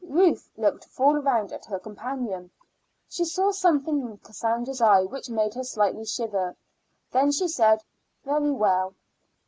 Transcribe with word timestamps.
Ruth 0.03 0.49
looked 0.57 0.85
full 0.85 1.17
round 1.21 1.51
at 1.53 1.65
her 1.65 1.77
companion. 1.77 2.49
She 3.07 3.23
saw 3.23 3.51
something 3.51 4.01
in 4.01 4.17
Cassandra's 4.17 4.81
eye 4.81 5.03
which 5.03 5.29
made 5.29 5.53
her 5.53 5.63
slightly 5.63 6.05
shiver. 6.05 6.55
Then 7.11 7.31
she 7.31 7.47
said: 7.47 7.83
"Very 8.25 8.49
well." 8.49 8.95